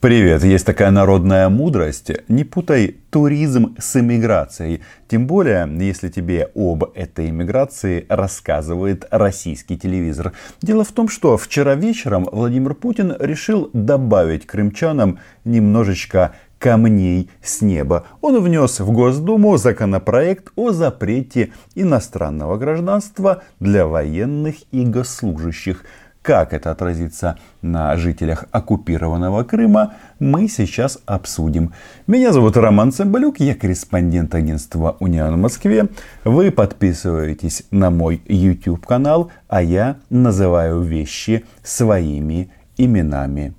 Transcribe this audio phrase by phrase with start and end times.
[0.00, 2.10] Привет, есть такая народная мудрость.
[2.28, 4.80] Не путай туризм с иммиграцией.
[5.08, 10.32] Тем более, если тебе об этой иммиграции рассказывает российский телевизор.
[10.62, 18.06] Дело в том, что вчера вечером Владимир Путин решил добавить крымчанам немножечко камней с неба.
[18.22, 25.84] Он внес в Госдуму законопроект о запрете иностранного гражданства для военных и госслужащих.
[26.22, 31.72] Как это отразится на жителях оккупированного Крыма, мы сейчас обсудим.
[32.06, 35.88] Меня зовут Роман Цымбалюк, я корреспондент агентства Униан в Москве.
[36.24, 43.54] Вы подписываетесь на мой YouTube канал, а я называю вещи своими именами.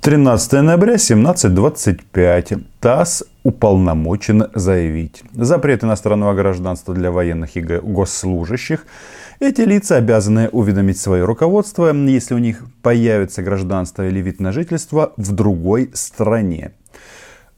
[0.00, 2.62] 13 ноября 17.25.
[2.80, 5.22] ТАСС уполномочен заявить.
[5.32, 8.86] Запрет иностранного гражданства для военных и госслужащих–
[9.40, 15.14] эти лица обязаны уведомить свое руководство, если у них появится гражданство или вид на жительство
[15.16, 16.72] в другой стране.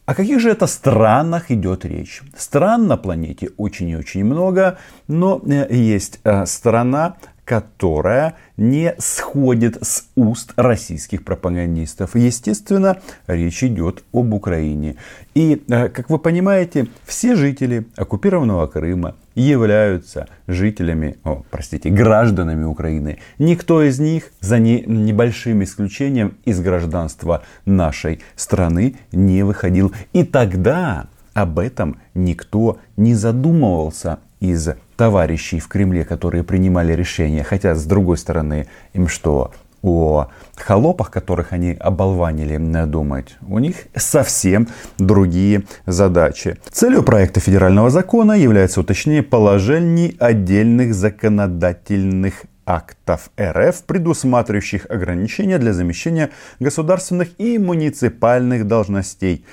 [0.06, 2.22] О каких же это странах идет речь?
[2.36, 7.16] Стран на планете очень и очень много, но э, есть э, страна,
[7.52, 12.14] которая не сходит с уст российских пропагандистов.
[12.14, 14.96] Естественно, речь идет об Украине.
[15.34, 23.18] И, э, как вы понимаете, все жители оккупированного Крыма являются жителями, о, простите, гражданами Украины.
[23.38, 29.92] Никто из них, за не, небольшим исключением, из гражданства нашей страны не выходил.
[30.14, 37.44] И тогда об этом никто не задумывался из товарищей в Кремле, которые принимали решения.
[37.44, 44.68] Хотя, с другой стороны, им что, о холопах, которых они оболванили думать, у них совсем
[44.98, 46.58] другие задачи.
[46.70, 56.30] Целью проекта федерального закона является уточнение положений отдельных законодательных актов РФ, предусматривающих ограничения для замещения
[56.60, 59.44] государственных и муниципальных должностей.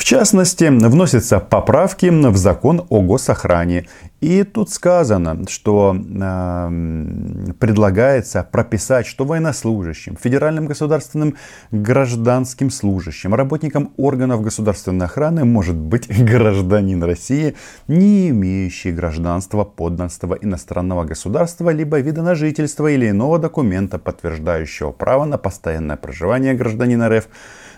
[0.00, 3.86] В частности, вносятся поправки в закон о госохране.
[4.22, 11.36] И тут сказано, что э, предлагается прописать, что военнослужащим, федеральным государственным
[11.70, 17.54] гражданским служащим, работникам органов государственной охраны может быть гражданин России,
[17.86, 25.26] не имеющий гражданства, подданства иностранного государства, либо вида на жительство или иного документа, подтверждающего право
[25.26, 27.28] на постоянное проживание гражданина РФ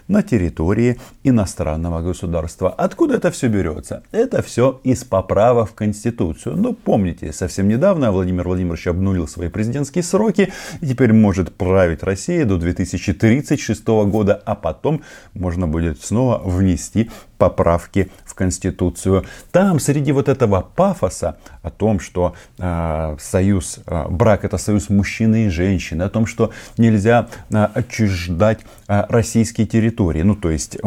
[0.08, 2.70] на территории иностранного государства.
[2.70, 4.02] Откуда это все берется?
[4.12, 6.56] Это все из поправок в Конституцию.
[6.56, 12.44] Ну, помните, совсем недавно Владимир Владимирович обнулил свои президентские сроки и теперь может править Россией
[12.44, 15.02] до 2036 года, а потом
[15.34, 17.10] можно будет снова внести
[17.42, 19.24] поправки в Конституцию.
[19.50, 25.46] Там среди вот этого пафоса о том, что э, союз, э, брак это союз мужчины
[25.46, 29.91] и женщины, о том, что нельзя э, отчуждать э, российские территории,
[30.22, 30.78] ну то есть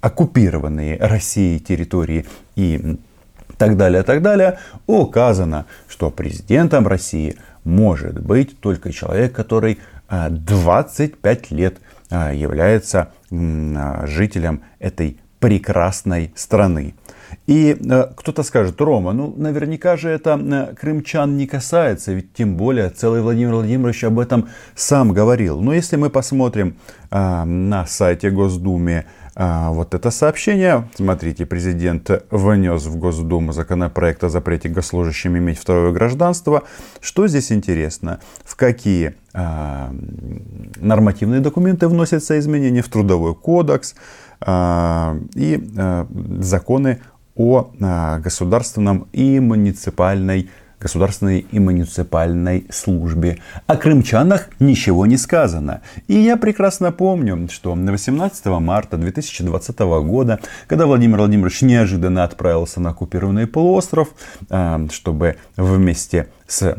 [0.00, 2.26] оккупированные Россией территории
[2.56, 2.98] и
[3.56, 9.78] так далее, так далее, указано, что президентом России может быть только человек, который
[10.10, 11.78] 25 лет
[12.10, 16.94] является жителем этой прекрасной страны.
[17.46, 22.56] И э, кто-то скажет, Рома, ну наверняка же это э, крымчан не касается, ведь тем
[22.56, 25.60] более целый Владимир Владимирович об этом сам говорил.
[25.60, 26.76] Но если мы посмотрим
[27.10, 34.28] э, на сайте Госдумы э, вот это сообщение, смотрите, президент внес в Госдуму законопроект о
[34.28, 36.64] запрете госслужащим иметь второе гражданство.
[37.00, 38.20] Что здесь интересно?
[38.44, 39.90] В какие э,
[40.76, 43.94] нормативные документы вносятся изменения в трудовой кодекс,
[44.40, 46.06] а, и а,
[46.40, 47.00] законы
[47.38, 50.50] о а, государственном и муниципальной
[50.80, 53.38] государственной и муниципальной службе.
[53.66, 55.80] О крымчанах ничего не сказано.
[56.06, 62.90] И я прекрасно помню, что 18 марта 2020 года, когда Владимир Владимирович неожиданно отправился на
[62.90, 64.10] оккупированный полуостров,
[64.92, 66.76] чтобы вместе с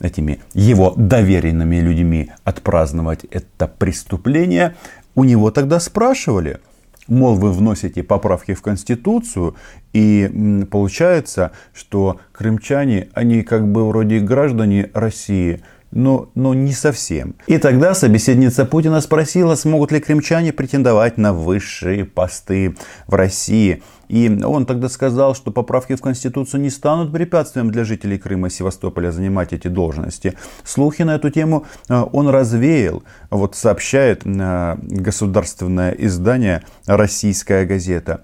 [0.00, 4.76] этими его доверенными людьми отпраздновать это преступление,
[5.16, 6.60] у него тогда спрашивали–
[7.08, 9.56] Мол, вы вносите поправки в Конституцию,
[9.92, 17.34] и получается, что крымчане, они как бы вроде граждане России, но, но не совсем.
[17.46, 22.74] И тогда собеседница Путина спросила, смогут ли крымчане претендовать на высшие посты
[23.06, 23.82] в России.
[24.08, 28.50] И он тогда сказал, что поправки в Конституцию не станут препятствием для жителей Крыма и
[28.50, 30.34] Севастополя занимать эти должности.
[30.64, 33.02] Слухи на эту тему э, он развеял.
[33.30, 38.22] Вот сообщает э, государственное издание «Российская газета».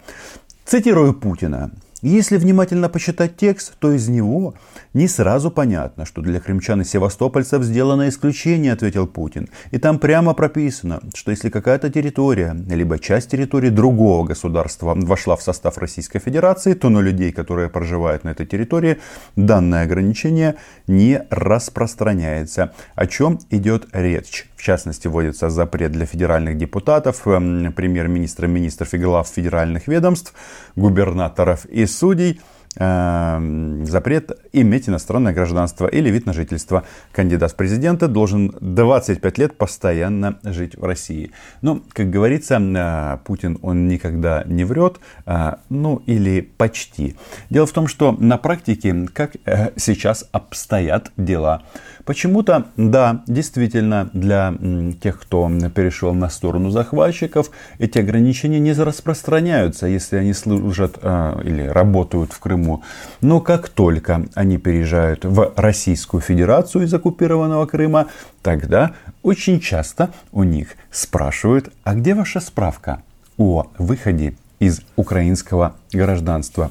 [0.67, 1.71] Цитирую Путина.
[2.03, 4.55] Если внимательно почитать текст, то из него
[4.95, 9.49] не сразу понятно, что для крымчан и севастопольцев сделано исключение, ответил Путин.
[9.73, 15.43] И там прямо прописано, что если какая-то территория, либо часть территории другого государства вошла в
[15.43, 18.99] состав Российской Федерации, то на людей, которые проживают на этой территории,
[19.35, 20.55] данное ограничение
[20.87, 22.75] не распространяется.
[22.95, 24.48] О чем идет речь?
[24.59, 30.35] В частности, вводится запрет для федеральных депутатов, эм, премьер-министра, министров и глав федеральных ведомств,
[30.75, 32.41] губернаторов и судей–
[32.75, 36.85] запрет иметь иностранное гражданство или вид на жительство.
[37.13, 41.33] Кандидат в президенты должен 25 лет постоянно жить в России.
[41.63, 47.17] Но, как говорится, э, Путин, он никогда не врет, э, ну или почти.
[47.51, 51.63] Дело в том, что на практике, как э, сейчас обстоят дела,
[52.05, 54.55] почему-то, да, действительно, для
[55.03, 62.33] тех, кто перешел на сторону захватчиков, эти ограничения не распространяются, если они служат или работают
[62.33, 62.83] в Крыму Крыму.
[63.21, 68.07] Но как только они переезжают в Российскую Федерацию из оккупированного Крыма,
[68.43, 73.03] тогда очень часто у них спрашивают, а где ваша справка
[73.37, 76.71] о выходе из украинского гражданства?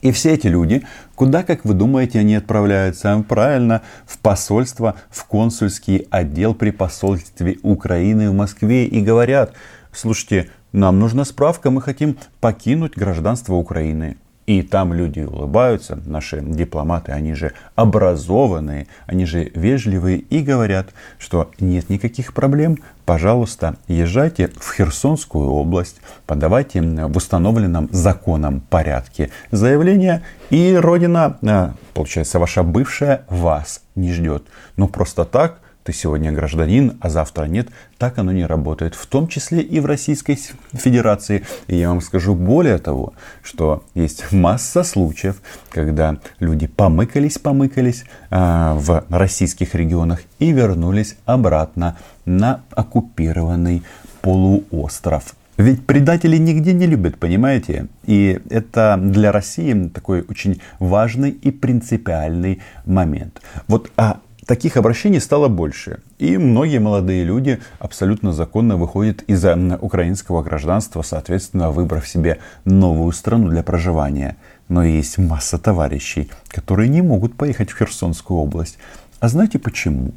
[0.00, 0.82] И все эти люди,
[1.14, 3.24] куда, как вы думаете, они отправляются?
[3.28, 9.52] Правильно, в посольство, в консульский отдел при посольстве Украины в Москве и говорят,
[9.92, 14.16] слушайте, нам нужна справка, мы хотим покинуть гражданство Украины.
[14.46, 21.50] И там люди улыбаются, наши дипломаты, они же образованные, они же вежливые и говорят, что
[21.60, 30.74] нет никаких проблем, пожалуйста, езжайте в Херсонскую область, подавайте в установленном законом порядке заявление, и
[30.74, 34.44] Родина, а, получается, ваша бывшая вас не ждет.
[34.76, 37.68] Но просто так ты сегодня гражданин, а завтра нет.
[37.98, 40.38] Так оно не работает, в том числе и в Российской
[40.72, 41.44] Федерации.
[41.66, 49.04] И я вам скажу более того, что есть масса случаев, когда люди помыкались-помыкались э, в
[49.08, 53.82] российских регионах и вернулись обратно на оккупированный
[54.20, 55.34] полуостров.
[55.58, 57.86] Ведь предатели нигде не любят, понимаете?
[58.04, 63.42] И это для России такой очень важный и принципиальный момент.
[63.68, 66.00] Вот а Таких обращений стало больше.
[66.18, 69.44] И многие молодые люди абсолютно законно выходят из
[69.80, 74.36] украинского гражданства, соответственно, выбрав себе новую страну для проживания.
[74.68, 78.78] Но есть масса товарищей, которые не могут поехать в Херсонскую область.
[79.20, 80.12] А знаете почему?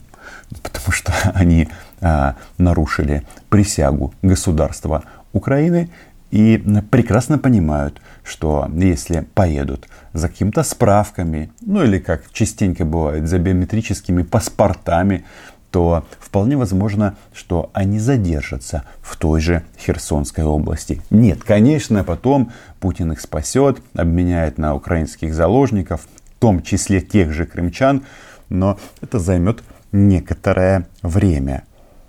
[0.64, 1.68] Потому что они
[2.02, 5.92] а, нарушили присягу государства Украины
[6.32, 6.62] и
[6.92, 14.24] прекрасно понимают, что если поедут за какими-то справками, ну или как частенько бывает, за биометрическими
[14.24, 15.26] паспортами,
[15.72, 21.02] то вполне возможно, что они задержатся в той же Херсонской области.
[21.10, 26.08] Нет, конечно, потом Путин их спасет, обменяет на украинских заложников,
[26.38, 28.04] в том числе тех же крымчан,
[28.48, 31.64] но это займет некоторое время.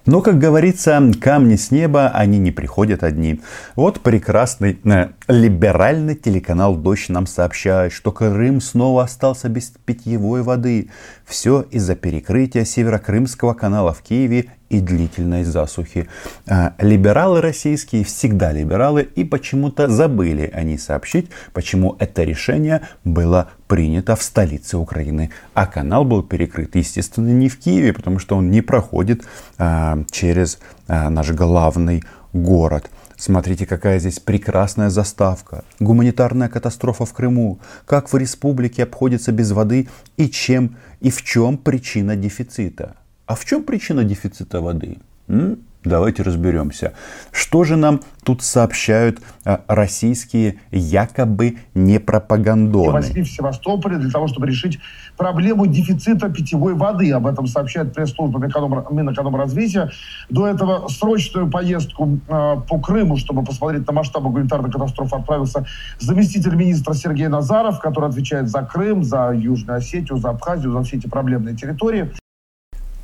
[0.07, 3.41] Но, как говорится, камни с неба, они не приходят одни.
[3.75, 10.91] Вот прекрасный э, либеральный телеканал «Дождь» нам сообщает, что Крым снова остался без питьевой воды.
[11.25, 16.09] Все из-за перекрытия Северокрымского канала в Киеве и длительной засухи.
[16.47, 24.17] А либералы российские всегда либералы и почему-то забыли они сообщить, почему это решение было принято
[24.17, 25.31] в столице Украины.
[25.55, 29.25] А канал был перекрыт, естественно, не в Киеве, потому что он не проходит
[29.59, 30.59] а, через
[30.89, 32.91] а, наш главный город.
[33.17, 35.65] Смотрите, какая здесь прекрасная заставка.
[35.81, 37.59] Гуманитарная катастрофа в Крыму.
[37.87, 42.97] Как в республике обходится без воды и чем и в чем причина дефицита.
[43.27, 44.99] А в чем причина дефицита воды?
[45.29, 45.59] М?
[45.87, 46.95] Давайте разберемся.
[47.31, 53.01] Что же нам тут сообщают а, российские якобы не пропагандоны?
[53.01, 54.81] в Севастополе для того, чтобы решить
[55.17, 57.13] проблему дефицита питьевой воды.
[57.13, 59.93] Об этом сообщает пресс-служба Минэкономразвития.
[60.29, 65.67] До этого срочную поездку э, по Крыму, чтобы посмотреть на масштабы гуманитарной катастрофы, отправился
[66.01, 70.97] заместитель министра Сергей Назаров, который отвечает за Крым, за Южную Осетию, за Абхазию, за все
[70.97, 72.11] эти проблемные территории.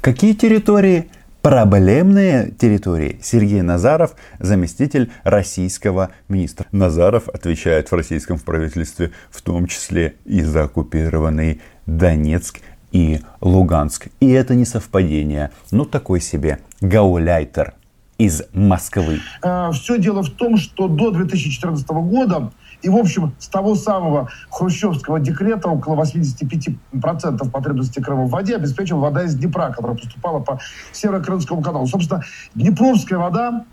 [0.00, 1.08] Какие территории?
[1.42, 3.18] Проблемные территории.
[3.20, 6.66] Сергей Назаров, заместитель российского министра.
[6.72, 12.60] Назаров отвечает в российском правительстве, в том числе и за оккупированный Донецк
[12.92, 14.06] и Луганск.
[14.20, 15.50] И это не совпадение.
[15.72, 17.74] Ну, такой себе гауляйтер
[18.18, 19.20] из Москвы.
[19.42, 24.28] Э, Все дело в том, что до 2014 года и, в общем, с того самого
[24.50, 30.58] хрущевского декрета около 85% потребности Крыма в воде обеспечивала вода из Днепра, которая поступала по
[30.92, 31.86] Северо-Крымскому каналу.
[31.86, 32.22] Собственно,
[32.54, 33.64] Днепровская вода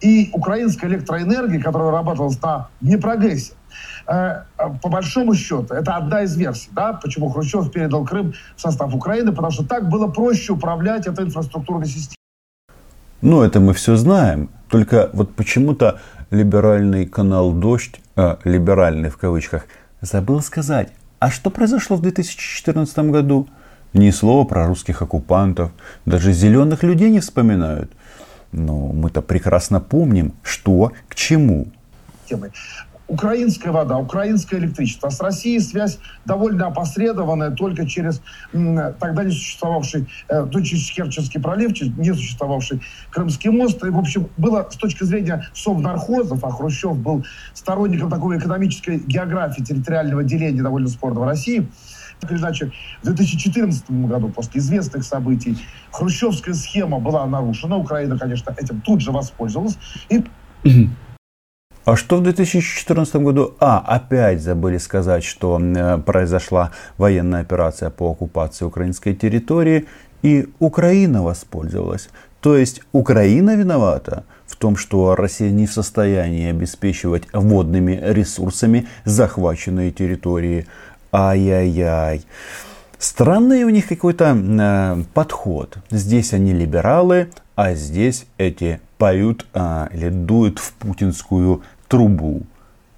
[0.00, 3.54] и украинская электроэнергия, которая вырабатывалась на Днепрогрессе,
[4.08, 4.42] э,
[4.82, 9.32] по большому счету, это одна из версий, да, почему Хрущев передал Крым в состав Украины,
[9.32, 12.16] потому что так было проще управлять этой инфраструктурной системой.
[13.22, 14.50] Ну, это мы все знаем.
[14.68, 19.66] Только вот почему-то либеральный канал «Дождь», э, либеральный в кавычках,
[20.00, 23.48] забыл сказать, а что произошло в 2014 году?
[23.92, 25.70] Ни слова про русских оккупантов,
[26.04, 27.90] даже зеленых людей не вспоминают.
[28.52, 31.68] Но мы-то прекрасно помним, что к чему.
[33.08, 35.10] Украинская вода, украинское электричество.
[35.10, 38.20] С Россией связь довольно опосредованная только через
[38.52, 43.82] тогда не существовавший, э, то через Керченский пролив, через не существовавший Крымский мост.
[43.84, 49.62] И, в общем, было с точки зрения совнархозов, а Хрущев был сторонником такой экономической географии
[49.62, 51.68] территориального деления довольно спорного России,
[52.20, 52.72] так или иначе,
[53.02, 55.56] в 2014 году, после известных событий,
[55.92, 57.76] хрущевская схема была нарушена.
[57.76, 59.78] Украина, конечно, этим тут же воспользовалась.
[60.08, 60.24] И
[61.86, 63.54] а что в 2014 году?
[63.60, 69.86] А, опять забыли сказать, что э, произошла военная операция по оккупации украинской территории,
[70.22, 72.08] и Украина воспользовалась.
[72.40, 79.92] То есть Украина виновата в том, что Россия не в состоянии обеспечивать водными ресурсами захваченные
[79.92, 80.66] территории.
[81.12, 82.24] Ай-яй-яй.
[82.98, 85.78] Странный у них какой-то э, подход.
[85.90, 92.42] Здесь они либералы, а здесь эти поют э, или дуют в путинскую трубу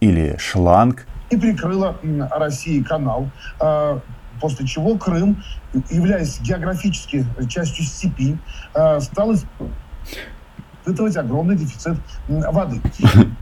[0.00, 1.07] или шланг.
[1.30, 1.97] И прикрыла
[2.30, 3.30] России канал,
[3.61, 4.00] а,
[4.40, 5.42] после чего Крым,
[5.90, 8.38] являясь географически частью степи,
[8.75, 12.80] а, стал испытывать огромный дефицит воды.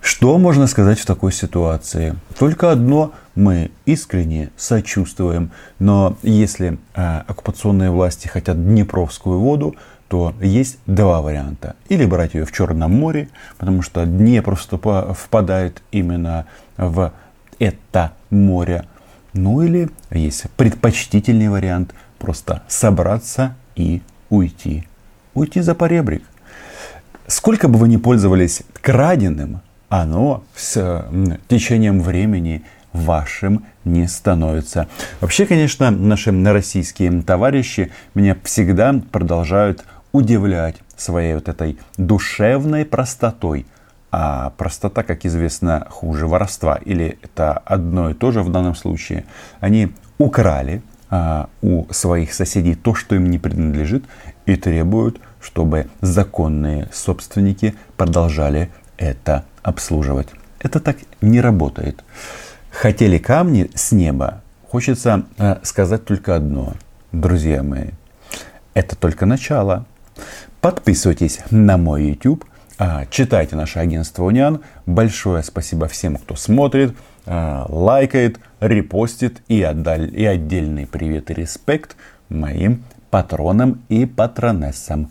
[0.00, 2.14] Что можно сказать в такой ситуации?
[2.38, 9.74] Только одно, мы искренне сочувствуем, но если э, оккупационные власти хотят Днепровскую воду,
[10.08, 11.76] то есть два варианта.
[11.88, 16.46] Или брать ее в Черном море, потому что Днепр впадает именно
[16.76, 17.12] в
[17.58, 18.84] это море.
[19.32, 24.86] Ну или есть предпочтительный вариант просто собраться и уйти.
[25.34, 26.22] Уйти за поребрик.
[27.26, 31.06] Сколько бы вы ни пользовались краденым, оно с
[31.48, 34.88] течением времени вашим не становится.
[35.20, 39.84] Вообще, конечно, наши российские товарищи меня всегда продолжают
[40.16, 43.66] удивлять своей вот этой душевной простотой.
[44.10, 46.76] А простота, как известно, хуже воровства.
[46.76, 49.24] Или это одно и то же в данном случае.
[49.60, 54.04] Они украли а, у своих соседей то, что им не принадлежит,
[54.46, 60.28] и требуют, чтобы законные собственники продолжали это обслуживать.
[60.60, 62.02] Это так не работает.
[62.70, 66.74] Хотели камни с неба, хочется э, сказать только одно.
[67.12, 67.90] Друзья мои,
[68.74, 69.86] это только начало.
[70.60, 72.44] Подписывайтесь на мой YouTube,
[72.78, 74.60] а, читайте наше агентство Униан.
[74.84, 76.94] Большое спасибо всем, кто смотрит,
[77.24, 81.96] а, лайкает, репостит и, отдаль, и отдельный привет и респект
[82.28, 85.08] моим патронам и патронессам.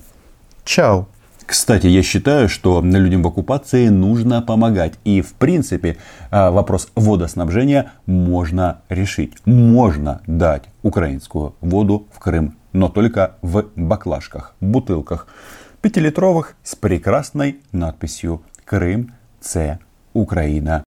[0.64, 1.08] Чао!
[1.46, 4.94] Кстати, я считаю, что людям в оккупации нужно помогать.
[5.04, 5.98] И, в принципе,
[6.32, 9.34] а, вопрос водоснабжения можно решить.
[9.46, 15.28] Можно дать украинскую воду в Крым но только в баклажках, бутылках
[15.82, 19.80] пятилитровых с прекрасной надписью «Крым, С,
[20.14, 20.84] Украина».